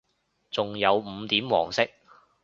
[0.49, 1.87] 仲有五點黃色